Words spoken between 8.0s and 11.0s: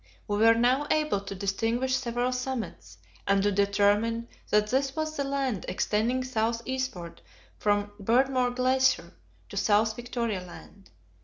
Beardmore Glacier in South Victoria Land.